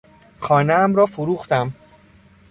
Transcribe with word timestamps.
خانهام 0.39 0.95
را 0.95 1.05
فروختم. 1.05 1.73